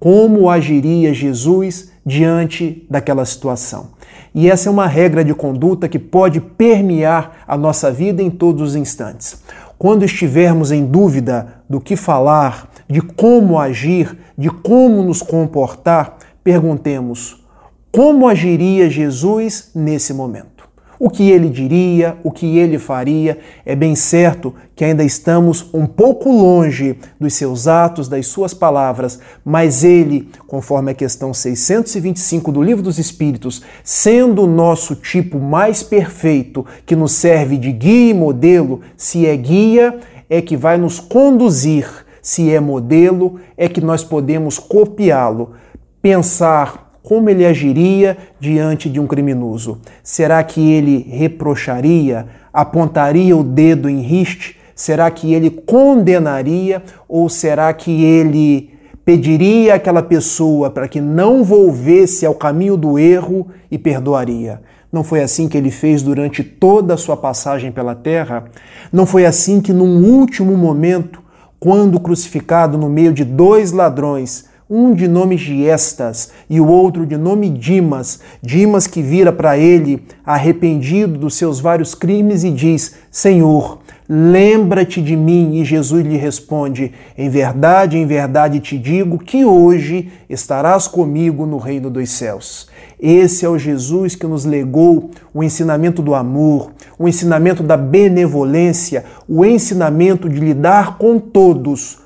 Como 0.00 0.50
agiria 0.50 1.14
Jesus 1.14 1.92
diante 2.04 2.86
daquela 2.90 3.24
situação? 3.24 3.90
E 4.34 4.50
essa 4.50 4.68
é 4.68 4.72
uma 4.72 4.88
regra 4.88 5.24
de 5.24 5.32
conduta 5.32 5.88
que 5.88 5.98
pode 5.98 6.40
permear 6.40 7.44
a 7.46 7.56
nossa 7.56 7.92
vida 7.92 8.20
em 8.20 8.30
todos 8.30 8.70
os 8.70 8.76
instantes. 8.76 9.40
Quando 9.78 10.04
estivermos 10.04 10.72
em 10.72 10.84
dúvida 10.84 11.62
do 11.70 11.80
que 11.80 11.94
falar, 11.94 12.68
de 12.88 13.00
como 13.00 13.58
agir, 13.58 14.18
de 14.36 14.50
como 14.50 15.02
nos 15.04 15.22
comportar, 15.22 16.16
perguntemos: 16.42 17.44
como 17.92 18.26
agiria 18.26 18.90
Jesus 18.90 19.70
nesse 19.74 20.12
momento? 20.12 20.68
O 20.98 21.10
que 21.10 21.30
ele 21.30 21.48
diria, 21.48 22.16
o 22.22 22.30
que 22.30 22.58
ele 22.58 22.78
faria. 22.78 23.38
É 23.64 23.74
bem 23.74 23.94
certo 23.94 24.54
que 24.74 24.84
ainda 24.84 25.04
estamos 25.04 25.68
um 25.72 25.86
pouco 25.86 26.30
longe 26.30 26.98
dos 27.20 27.34
seus 27.34 27.66
atos, 27.68 28.08
das 28.08 28.26
suas 28.26 28.52
palavras, 28.52 29.18
mas 29.44 29.84
ele, 29.84 30.28
conforme 30.46 30.90
a 30.90 30.94
questão 30.94 31.32
625 31.32 32.50
do 32.50 32.62
Livro 32.62 32.82
dos 32.82 32.98
Espíritos, 32.98 33.62
sendo 33.82 34.42
o 34.42 34.46
nosso 34.46 34.94
tipo 34.96 35.38
mais 35.38 35.82
perfeito, 35.82 36.66
que 36.84 36.96
nos 36.96 37.12
serve 37.12 37.56
de 37.56 37.72
guia 37.72 38.10
e 38.10 38.14
modelo, 38.14 38.80
se 38.96 39.26
é 39.26 39.36
guia, 39.36 39.98
é 40.28 40.40
que 40.40 40.56
vai 40.56 40.76
nos 40.76 40.98
conduzir, 40.98 41.86
se 42.20 42.50
é 42.50 42.58
modelo, 42.58 43.38
é 43.56 43.68
que 43.68 43.80
nós 43.80 44.02
podemos 44.02 44.58
copiá-lo. 44.58 45.52
Pensar 46.00 46.83
como 47.04 47.28
ele 47.28 47.44
agiria 47.44 48.16
diante 48.40 48.88
de 48.88 48.98
um 48.98 49.06
criminoso? 49.06 49.78
Será 50.02 50.42
que 50.42 50.72
ele 50.72 51.06
reprocharia, 51.06 52.26
apontaria 52.50 53.36
o 53.36 53.44
dedo 53.44 53.90
em 53.90 54.00
riste? 54.00 54.56
Será 54.74 55.10
que 55.10 55.34
ele 55.34 55.50
condenaria 55.50 56.82
ou 57.06 57.28
será 57.28 57.70
que 57.74 58.02
ele 58.02 58.70
pediria 59.04 59.74
àquela 59.74 60.02
pessoa 60.02 60.70
para 60.70 60.88
que 60.88 60.98
não 60.98 61.44
volvesse 61.44 62.24
ao 62.24 62.34
caminho 62.34 62.74
do 62.74 62.98
erro 62.98 63.48
e 63.70 63.76
perdoaria? 63.76 64.62
Não 64.90 65.04
foi 65.04 65.22
assim 65.22 65.46
que 65.46 65.58
ele 65.58 65.70
fez 65.70 66.00
durante 66.02 66.42
toda 66.42 66.94
a 66.94 66.96
sua 66.96 67.18
passagem 67.18 67.70
pela 67.70 67.94
terra? 67.94 68.44
Não 68.90 69.04
foi 69.04 69.26
assim 69.26 69.60
que, 69.60 69.74
num 69.74 70.02
último 70.10 70.56
momento, 70.56 71.22
quando 71.60 72.00
crucificado 72.00 72.78
no 72.78 72.88
meio 72.88 73.12
de 73.12 73.24
dois 73.24 73.72
ladrões, 73.72 74.46
um 74.68 74.94
de 74.94 75.06
nome 75.06 75.36
Giestas 75.36 76.30
e 76.48 76.60
o 76.60 76.66
outro 76.66 77.04
de 77.04 77.16
nome 77.16 77.50
Dimas, 77.50 78.20
Dimas 78.42 78.86
que 78.86 79.02
vira 79.02 79.32
para 79.32 79.58
ele 79.58 80.02
arrependido 80.24 81.18
dos 81.18 81.34
seus 81.34 81.60
vários 81.60 81.94
crimes 81.94 82.44
e 82.44 82.50
diz: 82.50 82.94
Senhor, 83.10 83.80
lembra-te 84.08 85.02
de 85.02 85.16
mim. 85.16 85.56
E 85.56 85.64
Jesus 85.64 86.04
lhe 86.04 86.16
responde: 86.16 86.92
Em 87.16 87.28
verdade, 87.28 87.98
em 87.98 88.06
verdade 88.06 88.60
te 88.60 88.78
digo 88.78 89.18
que 89.18 89.44
hoje 89.44 90.10
estarás 90.28 90.88
comigo 90.88 91.44
no 91.44 91.58
reino 91.58 91.90
dos 91.90 92.10
céus. 92.10 92.68
Esse 92.98 93.44
é 93.44 93.48
o 93.48 93.58
Jesus 93.58 94.14
que 94.14 94.26
nos 94.26 94.46
legou 94.46 95.10
o 95.34 95.42
ensinamento 95.42 96.00
do 96.00 96.14
amor, 96.14 96.72
o 96.98 97.06
ensinamento 97.06 97.62
da 97.62 97.76
benevolência, 97.76 99.04
o 99.28 99.44
ensinamento 99.44 100.26
de 100.26 100.40
lidar 100.40 100.96
com 100.96 101.18
todos 101.18 102.02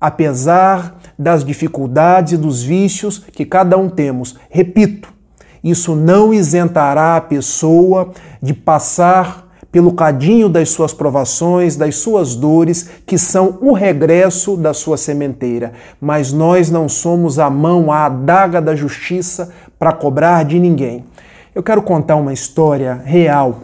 apesar 0.00 0.97
das 1.18 1.44
dificuldades 1.44 2.34
e 2.34 2.36
dos 2.36 2.62
vícios 2.62 3.18
que 3.18 3.44
cada 3.44 3.76
um 3.76 3.88
temos. 3.88 4.36
Repito, 4.48 5.12
isso 5.62 5.96
não 5.96 6.32
isentará 6.32 7.16
a 7.16 7.20
pessoa 7.20 8.12
de 8.40 8.54
passar 8.54 9.48
pelo 9.70 9.92
cadinho 9.92 10.48
das 10.48 10.70
suas 10.70 10.94
provações, 10.94 11.76
das 11.76 11.96
suas 11.96 12.34
dores, 12.34 12.88
que 13.04 13.18
são 13.18 13.58
o 13.60 13.72
regresso 13.72 14.56
da 14.56 14.72
sua 14.72 14.96
sementeira. 14.96 15.72
Mas 16.00 16.32
nós 16.32 16.70
não 16.70 16.88
somos 16.88 17.38
a 17.38 17.50
mão, 17.50 17.92
a 17.92 18.06
adaga 18.06 18.62
da 18.62 18.74
justiça 18.74 19.50
para 19.78 19.92
cobrar 19.92 20.44
de 20.44 20.58
ninguém. 20.58 21.04
Eu 21.54 21.62
quero 21.62 21.82
contar 21.82 22.16
uma 22.16 22.32
história 22.32 23.02
real 23.04 23.60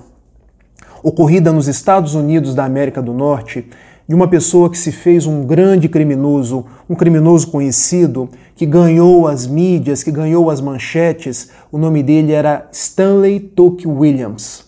ocorrida 1.02 1.52
nos 1.52 1.68
Estados 1.68 2.14
Unidos 2.14 2.54
da 2.54 2.64
América 2.64 3.00
do 3.00 3.12
Norte 3.12 3.68
de 4.06 4.14
uma 4.14 4.28
pessoa 4.28 4.68
que 4.68 4.76
se 4.76 4.92
fez 4.92 5.26
um 5.26 5.44
grande 5.44 5.88
criminoso, 5.88 6.66
um 6.88 6.94
criminoso 6.94 7.50
conhecido, 7.50 8.28
que 8.54 8.66
ganhou 8.66 9.26
as 9.26 9.46
mídias, 9.46 10.02
que 10.02 10.10
ganhou 10.10 10.50
as 10.50 10.60
manchetes. 10.60 11.50
O 11.72 11.78
nome 11.78 12.02
dele 12.02 12.32
era 12.32 12.68
Stanley 12.70 13.40
Toque 13.40 13.88
Williams. 13.88 14.66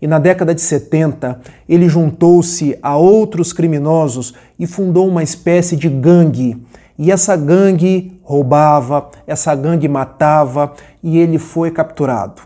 E 0.00 0.06
na 0.06 0.18
década 0.18 0.54
de 0.54 0.60
70 0.60 1.40
ele 1.66 1.88
juntou-se 1.88 2.78
a 2.82 2.96
outros 2.96 3.50
criminosos 3.52 4.34
e 4.58 4.66
fundou 4.66 5.08
uma 5.08 5.22
espécie 5.22 5.74
de 5.74 5.88
gangue. 5.88 6.62
E 6.98 7.10
essa 7.10 7.34
gangue 7.34 8.20
roubava, 8.22 9.10
essa 9.26 9.54
gangue 9.54 9.88
matava 9.88 10.74
e 11.02 11.16
ele 11.16 11.38
foi 11.38 11.70
capturado. 11.70 12.42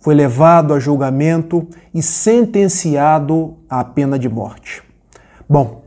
Foi 0.00 0.14
levado 0.14 0.72
a 0.72 0.80
julgamento 0.80 1.66
e 1.92 2.02
sentenciado 2.02 3.54
à 3.68 3.84
pena 3.84 4.18
de 4.18 4.28
morte. 4.28 4.85
Bom, 5.48 5.82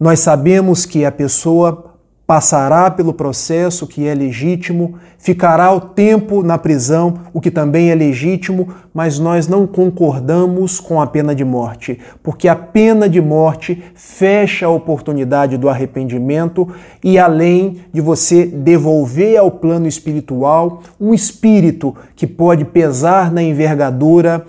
nós 0.00 0.20
sabemos 0.20 0.84
que 0.84 1.04
a 1.04 1.12
pessoa 1.12 1.96
passará 2.26 2.90
pelo 2.90 3.14
processo 3.14 3.86
que 3.86 4.04
é 4.04 4.12
legítimo, 4.12 4.96
ficará 5.16 5.72
o 5.72 5.80
tempo 5.80 6.42
na 6.42 6.58
prisão, 6.58 7.14
o 7.32 7.40
que 7.40 7.52
também 7.52 7.90
é 7.90 7.94
legítimo, 7.94 8.68
mas 8.92 9.20
nós 9.20 9.46
não 9.46 9.64
concordamos 9.64 10.80
com 10.80 11.00
a 11.00 11.06
pena 11.06 11.36
de 11.36 11.44
morte, 11.44 12.00
porque 12.24 12.48
a 12.48 12.56
pena 12.56 13.08
de 13.08 13.20
morte 13.20 13.80
fecha 13.94 14.66
a 14.66 14.70
oportunidade 14.70 15.56
do 15.56 15.68
arrependimento 15.68 16.68
e 17.02 17.16
além 17.16 17.76
de 17.92 18.00
você 18.00 18.44
devolver 18.44 19.36
ao 19.36 19.50
plano 19.50 19.86
espiritual 19.86 20.82
um 21.00 21.14
espírito 21.14 21.94
que 22.16 22.26
pode 22.26 22.64
pesar 22.64 23.30
na 23.30 23.40
envergadura 23.40 24.44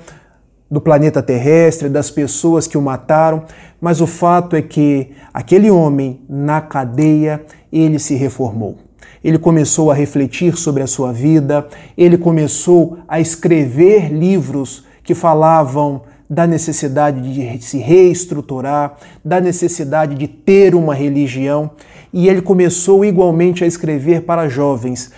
do 0.69 0.81
planeta 0.81 1.23
terrestre, 1.23 1.89
das 1.89 2.11
pessoas 2.11 2.67
que 2.67 2.77
o 2.77 2.81
mataram, 2.81 3.43
mas 3.79 4.01
o 4.01 4.07
fato 4.07 4.55
é 4.55 4.61
que 4.61 5.11
aquele 5.33 5.71
homem 5.71 6.21
na 6.29 6.59
cadeia, 6.61 7.41
ele 7.71 7.99
se 7.99 8.15
reformou. 8.15 8.77
Ele 9.23 9.37
começou 9.37 9.91
a 9.91 9.93
refletir 9.93 10.57
sobre 10.57 10.83
a 10.83 10.87
sua 10.87 11.11
vida, 11.11 11.67
ele 11.97 12.17
começou 12.17 12.99
a 13.07 13.19
escrever 13.19 14.11
livros 14.11 14.85
que 15.03 15.15
falavam 15.15 16.01
da 16.29 16.45
necessidade 16.45 17.21
de 17.21 17.63
se 17.63 17.77
reestruturar, 17.77 18.97
da 19.23 19.39
necessidade 19.39 20.15
de 20.15 20.27
ter 20.27 20.75
uma 20.75 20.93
religião, 20.93 21.71
e 22.11 22.27
ele 22.27 22.41
começou 22.41 23.05
igualmente 23.05 23.63
a 23.63 23.67
escrever 23.67 24.23
para 24.23 24.49
jovens, 24.49 25.11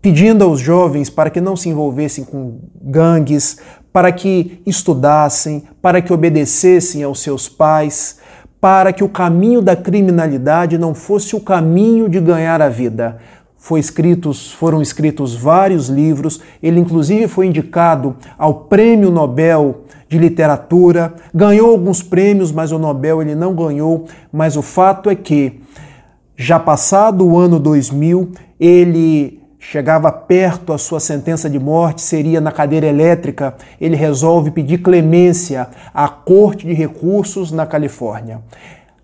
pedindo 0.00 0.44
aos 0.44 0.60
jovens 0.60 1.10
para 1.10 1.30
que 1.30 1.40
não 1.40 1.56
se 1.56 1.68
envolvessem 1.68 2.22
com 2.24 2.60
gangues, 2.80 3.58
para 3.96 4.12
que 4.12 4.60
estudassem, 4.66 5.62
para 5.80 6.02
que 6.02 6.12
obedecessem 6.12 7.02
aos 7.02 7.20
seus 7.20 7.48
pais, 7.48 8.18
para 8.60 8.92
que 8.92 9.02
o 9.02 9.08
caminho 9.08 9.62
da 9.62 9.74
criminalidade 9.74 10.76
não 10.76 10.94
fosse 10.94 11.34
o 11.34 11.40
caminho 11.40 12.06
de 12.06 12.20
ganhar 12.20 12.60
a 12.60 12.68
vida. 12.68 13.16
Foi 13.56 13.80
escritos, 13.80 14.52
foram 14.52 14.82
escritos 14.82 15.34
vários 15.34 15.88
livros, 15.88 16.42
ele 16.62 16.78
inclusive 16.78 17.26
foi 17.26 17.46
indicado 17.46 18.14
ao 18.36 18.64
Prêmio 18.64 19.10
Nobel 19.10 19.86
de 20.10 20.18
Literatura, 20.18 21.14
ganhou 21.32 21.70
alguns 21.70 22.02
prêmios, 22.02 22.52
mas 22.52 22.72
o 22.72 22.78
Nobel 22.78 23.22
ele 23.22 23.34
não 23.34 23.54
ganhou, 23.54 24.04
mas 24.30 24.58
o 24.58 24.62
fato 24.62 25.08
é 25.08 25.14
que 25.14 25.62
já 26.36 26.60
passado 26.60 27.26
o 27.26 27.38
ano 27.38 27.58
2000, 27.58 28.30
ele 28.60 29.40
chegava 29.68 30.12
perto 30.12 30.72
a 30.72 30.78
sua 30.78 31.00
sentença 31.00 31.50
de 31.50 31.58
morte, 31.58 32.00
seria 32.00 32.40
na 32.40 32.52
cadeira 32.52 32.86
elétrica, 32.86 33.56
ele 33.80 33.96
resolve 33.96 34.52
pedir 34.52 34.78
clemência 34.78 35.66
à 35.92 36.08
Corte 36.08 36.68
de 36.68 36.72
Recursos 36.72 37.50
na 37.50 37.66
Califórnia. 37.66 38.40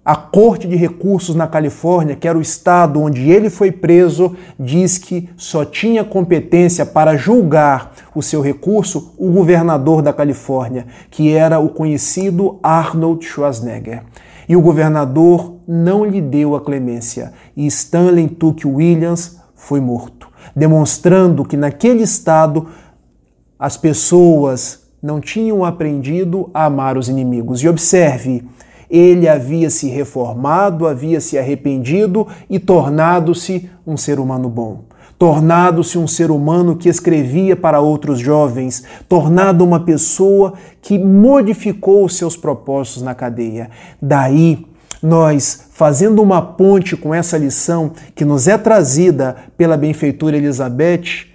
A 0.04 0.14
Corte 0.14 0.68
de 0.68 0.76
Recursos 0.76 1.34
na 1.34 1.48
Califórnia, 1.48 2.14
que 2.14 2.28
era 2.28 2.38
o 2.38 2.40
estado 2.40 3.00
onde 3.00 3.28
ele 3.28 3.50
foi 3.50 3.72
preso, 3.72 4.36
diz 4.58 4.98
que 4.98 5.28
só 5.36 5.64
tinha 5.64 6.04
competência 6.04 6.86
para 6.86 7.16
julgar 7.16 7.92
o 8.14 8.22
seu 8.22 8.40
recurso 8.40 9.14
o 9.18 9.30
governador 9.32 10.00
da 10.00 10.12
Califórnia, 10.12 10.86
que 11.10 11.32
era 11.32 11.58
o 11.58 11.70
conhecido 11.70 12.60
Arnold 12.62 13.26
Schwarzenegger. 13.26 14.04
E 14.48 14.54
o 14.54 14.62
governador 14.62 15.56
não 15.66 16.04
lhe 16.04 16.20
deu 16.20 16.54
a 16.54 16.60
clemência, 16.60 17.32
e 17.56 17.66
Stanley 17.66 18.28
Tuck 18.28 18.64
Williams 18.64 19.40
foi 19.56 19.80
morto 19.80 20.31
demonstrando 20.54 21.44
que 21.44 21.56
naquele 21.56 22.02
estado 22.02 22.68
as 23.58 23.76
pessoas 23.76 24.82
não 25.02 25.20
tinham 25.20 25.64
aprendido 25.64 26.50
a 26.54 26.64
amar 26.66 26.96
os 26.96 27.08
inimigos. 27.08 27.62
E 27.62 27.68
observe, 27.68 28.44
ele 28.88 29.28
havia 29.28 29.70
se 29.70 29.88
reformado, 29.88 30.86
havia 30.86 31.20
se 31.20 31.38
arrependido 31.38 32.26
e 32.48 32.58
tornado-se 32.58 33.70
um 33.86 33.96
ser 33.96 34.20
humano 34.20 34.48
bom. 34.48 34.84
Tornado-se 35.18 35.96
um 35.96 36.06
ser 36.06 36.30
humano 36.30 36.76
que 36.76 36.88
escrevia 36.88 37.56
para 37.56 37.80
outros 37.80 38.18
jovens, 38.18 38.84
tornado 39.08 39.64
uma 39.64 39.80
pessoa 39.80 40.54
que 40.80 40.98
modificou 40.98 42.04
os 42.04 42.16
seus 42.16 42.36
propósitos 42.36 43.02
na 43.02 43.14
cadeia. 43.14 43.70
Daí 44.00 44.66
nós, 45.02 45.64
fazendo 45.72 46.22
uma 46.22 46.40
ponte 46.40 46.96
com 46.96 47.12
essa 47.12 47.36
lição 47.36 47.92
que 48.14 48.24
nos 48.24 48.46
é 48.46 48.56
trazida 48.56 49.36
pela 49.56 49.76
benfeitora 49.76 50.36
Elizabeth, 50.36 51.26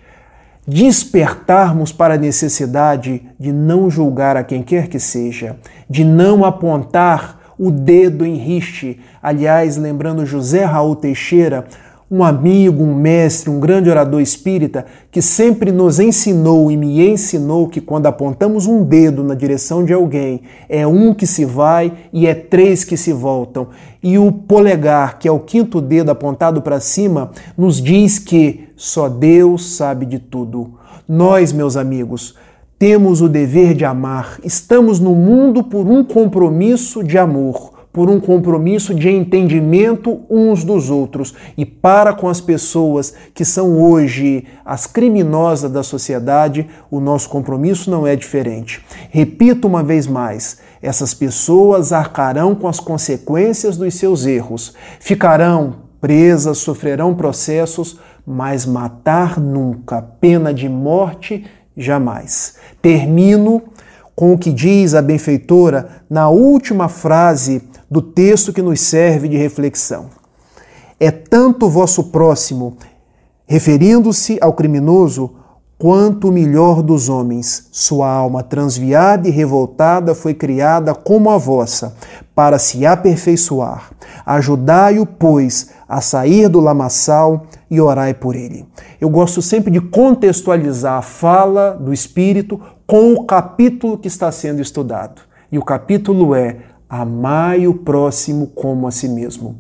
despertarmos 0.66 1.92
para 1.92 2.16
a 2.16 2.18
necessidade 2.18 3.22
de 3.40 3.52
não 3.52 3.90
julgar 3.90 4.38
a 4.38 4.44
quem 4.44 4.64
quer 4.64 4.88
que 4.88 5.00
seja, 5.00 5.58
de 5.90 6.04
não 6.04 6.44
apontar 6.46 7.54
o 7.58 7.72
dedo 7.72 8.26
em 8.26 8.36
riste. 8.36 9.00
Aliás, 9.22 9.78
lembrando 9.78 10.26
José 10.26 10.64
Raul 10.64 10.96
Teixeira, 10.96 11.66
um 12.10 12.24
amigo, 12.24 12.84
um 12.84 12.96
mestre, 12.96 13.50
um 13.50 13.60
grande 13.60 13.90
orador 13.90 14.22
espírita 14.22 14.86
que 15.12 15.22
sempre 15.22 15.72
nos 15.74 16.00
ensinou 16.00 16.72
e 16.72 16.78
me 16.78 17.06
ensinou 17.06 17.68
que 17.68 17.82
quando 17.82 18.06
apontamos 18.06 18.66
um 18.66 18.82
dedo 18.82 19.24
na 19.24 19.36
direção 19.36 19.84
de 19.84 19.94
alguém, 19.94 20.42
é 20.70 20.88
um 20.88 21.14
que 21.14 21.28
se 21.28 21.44
vai 21.44 21.92
e 22.14 22.26
é 22.26 22.34
três 22.34 22.86
que 22.86 22.96
se 22.96 23.12
voltam. 23.12 23.68
E 24.02 24.18
o 24.18 24.32
polegar, 24.32 25.20
que 25.20 25.28
é 25.28 25.32
o 25.32 25.40
quinto 25.40 25.82
dedo 25.82 26.10
apontado 26.10 26.62
para 26.62 26.80
cima, 26.80 27.32
nos 27.58 27.82
diz 27.82 28.20
que 28.20 28.70
só 28.78 29.10
Deus 29.10 29.76
sabe 29.76 30.06
de 30.06 30.18
tudo. 30.18 30.76
Nós, 31.08 31.52
meus 31.52 31.76
amigos, 31.76 32.36
temos 32.80 33.22
o 33.22 33.28
dever 33.28 33.74
de 33.74 33.84
amar. 33.84 34.40
Estamos 34.46 35.00
no 35.00 35.14
mundo 35.14 35.62
por 35.62 35.86
um 35.86 36.06
compromisso 36.06 37.04
de 37.04 37.18
amor 37.18 37.77
por 37.98 38.12
um 38.12 38.20
compromisso 38.20 38.94
de 38.94 39.10
entendimento 39.10 40.22
uns 40.30 40.64
dos 40.64 40.92
outros 40.92 41.34
e 41.58 41.66
para 41.66 42.14
com 42.14 42.30
as 42.30 42.40
pessoas 42.40 43.12
que 43.34 43.44
são 43.44 43.82
hoje 43.82 44.46
as 44.64 44.86
criminosas 44.86 45.72
da 45.72 45.82
sociedade, 45.82 46.68
o 46.92 47.00
nosso 47.00 47.28
compromisso 47.28 47.90
não 47.90 48.06
é 48.06 48.16
diferente. 48.16 48.86
Repito 49.10 49.68
uma 49.68 49.82
vez 49.82 50.06
mais: 50.06 50.60
essas 50.80 51.16
pessoas 51.16 51.92
arcarão 51.92 52.54
com 52.54 52.68
as 52.68 52.80
consequências 52.80 53.78
dos 53.78 53.96
seus 53.96 54.28
erros, 54.28 54.76
ficarão 55.00 55.78
presas, 56.00 56.60
sofrerão 56.60 57.16
processos, 57.16 58.00
mas 58.24 58.64
matar 58.64 59.40
nunca, 59.40 60.04
pena 60.04 60.54
de 60.54 60.70
morte 60.70 61.48
jamais. 61.76 62.58
Termino 62.80 63.64
com 64.16 64.34
o 64.34 64.38
que 64.38 64.52
diz 64.52 64.94
a 64.96 65.02
benfeitora 65.02 66.04
na 66.08 66.28
última 66.30 66.90
frase 66.90 67.62
do 67.90 68.02
texto 68.02 68.52
que 68.52 68.62
nos 68.62 68.82
serve 68.82 69.28
de 69.28 69.38
reflexão. 69.38 70.10
É 71.00 71.12
tanto 71.12 71.70
vosso 71.70 72.06
próximo, 72.06 72.78
referindo-se 73.46 74.38
ao 74.42 74.54
criminoso, 74.54 75.32
quanto 75.78 76.30
o 76.30 76.32
melhor 76.32 76.82
dos 76.82 77.08
homens. 77.08 77.70
Sua 77.72 78.10
alma 78.10 78.42
transviada 78.42 79.28
e 79.28 79.32
revoltada 79.32 80.16
foi 80.16 80.34
criada 80.34 80.94
como 80.96 81.30
a 81.30 81.38
vossa, 81.38 81.96
para 82.34 82.60
se 82.60 82.86
aperfeiçoar. 82.86 83.92
Ajudai-o, 84.26 85.06
pois, 85.06 85.70
a 85.88 86.02
sair 86.02 86.50
do 86.50 86.60
lamaçal 86.60 87.46
e 87.70 87.80
orai 87.80 88.14
por 88.14 88.36
ele. 88.36 88.66
Eu 89.00 89.10
gosto 89.10 89.42
sempre 89.42 89.72
de 89.72 89.80
contextualizar 89.80 90.98
a 90.98 91.02
fala 91.02 91.72
do 91.72 91.94
Espírito 91.94 92.60
com 92.86 93.14
o 93.14 93.26
capítulo 93.26 93.98
que 93.98 94.08
está 94.08 94.32
sendo 94.32 94.62
estudado. 94.62 95.22
E 95.52 95.58
o 95.58 95.64
capítulo 95.64 96.36
é 96.36 96.58
Amai 96.90 97.68
o 97.68 97.74
próximo 97.74 98.48
como 98.48 98.88
a 98.88 98.92
si 98.92 99.10
mesmo. 99.10 99.56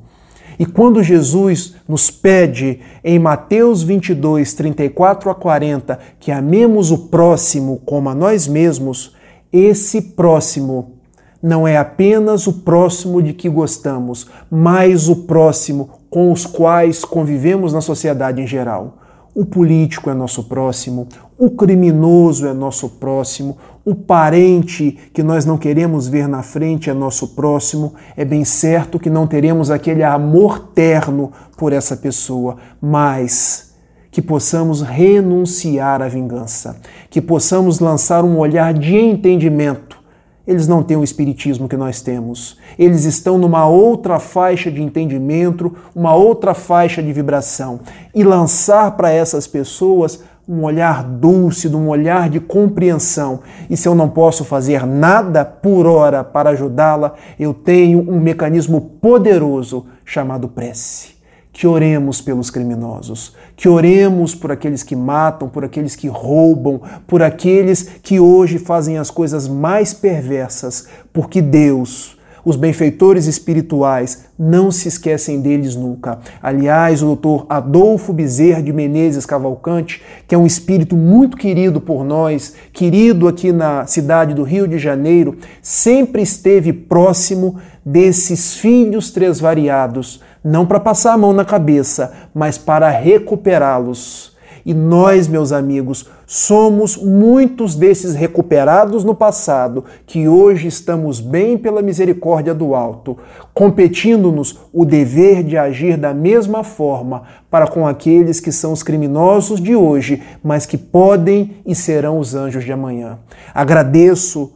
E 0.59 0.65
quando 0.65 1.03
Jesus 1.03 1.75
nos 1.87 2.09
pede 2.09 2.79
em 3.03 3.19
Mateus 3.19 3.83
22, 3.83 4.53
34 4.53 5.29
a 5.29 5.35
40, 5.35 5.99
que 6.19 6.31
amemos 6.31 6.89
o 6.89 7.09
próximo 7.09 7.81
como 7.85 8.09
a 8.09 8.15
nós 8.15 8.47
mesmos, 8.47 9.15
esse 9.51 10.01
próximo 10.01 10.93
não 11.41 11.67
é 11.67 11.77
apenas 11.77 12.47
o 12.47 12.53
próximo 12.53 13.21
de 13.21 13.33
que 13.33 13.47
gostamos, 13.47 14.27
mas 14.49 15.07
o 15.07 15.15
próximo 15.15 15.89
com 16.09 16.31
os 16.31 16.45
quais 16.45 17.05
convivemos 17.05 17.73
na 17.73 17.81
sociedade 17.81 18.41
em 18.41 18.47
geral. 18.47 18.97
O 19.35 19.45
político 19.45 20.09
é 20.09 20.15
nosso 20.15 20.45
próximo, 20.45 21.07
o 21.37 21.51
criminoso 21.51 22.47
é 22.47 22.53
nosso 22.53 22.89
próximo, 22.89 23.55
o 23.87 23.95
parente 23.95 24.97
que 25.13 25.23
nós 25.23 25.45
não 25.45 25.57
queremos 25.57 26.09
ver 26.09 26.27
na 26.27 26.43
frente 26.43 26.89
é 26.89 26.93
nosso 26.93 27.29
próximo. 27.29 27.93
É 28.17 28.25
bem 28.25 28.43
certo 28.43 28.99
que 28.99 29.09
não 29.09 29.25
teremos 29.25 29.71
aquele 29.71 30.03
amor 30.03 30.59
terno 30.75 31.31
por 31.55 31.71
essa 31.71 31.95
pessoa, 31.95 32.57
mas 32.81 33.73
que 34.11 34.21
possamos 34.21 34.81
renunciar 34.81 36.01
à 36.01 36.09
vingança, 36.09 36.75
que 37.09 37.21
possamos 37.21 37.79
lançar 37.79 38.25
um 38.25 38.37
olhar 38.37 38.73
de 38.73 38.93
entendimento 38.97 39.97
eles 40.45 40.65
não 40.65 40.81
têm 40.81 40.95
o 40.95 41.03
espiritismo 41.03 41.67
que 41.67 41.75
nós 41.75 41.99
temos. 41.99 42.57
Eles 42.79 43.03
estão 43.03 43.37
numa 43.37 43.67
outra 43.67 44.17
faixa 44.17 44.71
de 44.71 44.81
entendimento, 44.81 45.75
uma 45.93 46.15
outra 46.15 46.53
faixa 46.53 47.03
de 47.03 47.11
vibração. 47.11 47.81
E 48.15 48.23
lançar 48.23 48.95
para 48.95 49.11
essas 49.11 49.45
pessoas 49.45 50.23
um 50.47 50.63
olhar 50.63 51.03
dulce, 51.03 51.67
um 51.67 51.89
olhar 51.89 52.29
de 52.29 52.39
compreensão. 52.39 53.41
E 53.69 53.75
se 53.75 53.87
eu 53.87 53.93
não 53.93 54.09
posso 54.09 54.45
fazer 54.45 54.85
nada 54.85 55.43
por 55.43 55.85
hora 55.85 56.23
para 56.23 56.51
ajudá-la, 56.51 57.15
eu 57.39 57.53
tenho 57.53 57.99
um 57.99 58.19
mecanismo 58.19 58.81
poderoso 59.01 59.85
chamado 60.05 60.47
prece 60.47 61.17
que 61.57 61.65
oremos 61.65 62.21
pelos 62.21 62.51
criminosos, 62.51 63.35
que 63.55 63.67
oremos 63.67 64.35
por 64.35 64.51
aqueles 64.51 64.83
que 64.83 64.95
matam, 64.95 65.49
por 65.49 65.65
aqueles 65.65 65.95
que 65.95 66.07
roubam, 66.07 66.79
por 67.07 67.23
aqueles 67.23 67.81
que 67.81 68.19
hoje 68.19 68.59
fazem 68.59 68.99
as 68.99 69.09
coisas 69.09 69.47
mais 69.47 69.91
perversas, 69.91 70.87
porque 71.11 71.41
Deus, 71.41 72.16
os 72.47 72.55
benfeitores 72.55 73.27
espirituais, 73.27 74.23
não 74.39 74.71
se 74.71 74.87
esquecem 74.87 75.41
deles 75.41 75.75
nunca. 75.75 76.19
Aliás, 76.41 77.03
o 77.03 77.07
doutor 77.07 77.45
Adolfo 77.49 78.13
Bezerra 78.13 78.63
de 78.63 78.71
Menezes 78.71 79.25
Cavalcante, 79.25 80.01
que 80.25 80.33
é 80.33 80.37
um 80.37 80.45
espírito 80.45 80.95
muito 80.95 81.35
querido 81.35 81.81
por 81.81 82.05
nós, 82.05 82.53
querido 82.71 83.27
aqui 83.27 83.51
na 83.51 83.85
cidade 83.85 84.33
do 84.33 84.43
Rio 84.43 84.65
de 84.65 84.79
Janeiro, 84.79 85.37
sempre 85.61 86.21
esteve 86.21 86.71
próximo 86.71 87.57
desses 87.85 88.53
filhos 88.53 89.11
tresvariados 89.11 90.21
não 90.41 90.65
para 90.65 90.79
passar 90.79 91.11
a 91.11 91.17
mão 91.17 91.33
na 91.33 91.43
cabeça, 91.43 92.13
mas 92.33 92.57
para 92.57 92.89
recuperá-los. 92.89 94.36
E 94.67 94.73
nós, 94.73 95.29
meus 95.29 95.53
amigos, 95.53 96.09
somos 96.25 96.97
muitos 96.97 97.73
desses 97.73 98.13
recuperados 98.13 99.05
no 99.05 99.15
passado, 99.15 99.85
que 100.05 100.27
hoje 100.27 100.67
estamos 100.67 101.21
bem 101.21 101.57
pela 101.57 101.81
misericórdia 101.81 102.53
do 102.53 102.75
alto, 102.75 103.17
competindo-nos 103.53 104.59
o 104.73 104.83
dever 104.83 105.41
de 105.41 105.55
agir 105.55 105.95
da 105.95 106.13
mesma 106.13 106.65
forma 106.65 107.23
para 107.49 107.65
com 107.65 107.87
aqueles 107.87 108.41
que 108.41 108.51
são 108.51 108.73
os 108.73 108.83
criminosos 108.83 109.61
de 109.61 109.73
hoje, 109.73 110.21
mas 110.43 110.65
que 110.65 110.77
podem 110.77 111.55
e 111.65 111.73
serão 111.73 112.19
os 112.19 112.35
anjos 112.35 112.65
de 112.65 112.73
amanhã. 112.73 113.19
Agradeço 113.53 114.51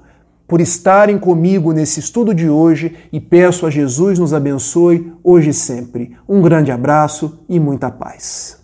por 0.45 0.59
estarem 0.59 1.17
comigo 1.17 1.71
nesse 1.71 2.01
estudo 2.01 2.35
de 2.35 2.49
hoje 2.49 2.97
e 3.13 3.21
peço 3.21 3.65
a 3.65 3.69
Jesus 3.69 4.19
nos 4.19 4.33
abençoe 4.33 5.13
hoje 5.23 5.51
e 5.51 5.53
sempre. 5.53 6.17
Um 6.27 6.41
grande 6.41 6.69
abraço 6.69 7.39
e 7.47 7.57
muita 7.61 7.89
paz. 7.89 8.60